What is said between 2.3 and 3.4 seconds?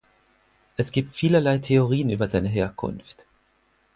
Herkunft.